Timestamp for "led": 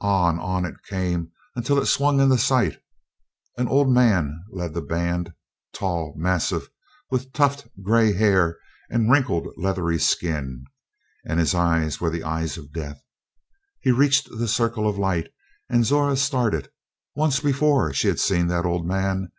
4.52-4.74